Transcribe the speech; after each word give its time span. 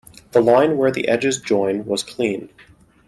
The 0.31 0.41
line 0.41 0.77
where 0.77 0.89
the 0.89 1.07
edges 1.07 1.39
join 1.39 1.85
was 1.85 2.01
clean. 2.01 2.49